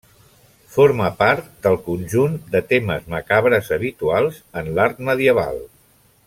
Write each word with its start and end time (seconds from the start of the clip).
Forma 0.75 1.09
part 1.19 1.51
del 1.65 1.77
conjunt 1.89 2.39
de 2.55 2.61
temes 2.71 3.05
macabres 3.17 3.71
habituals 3.77 4.41
en 4.63 4.73
l'art 4.79 5.05
medieval. 5.13 5.63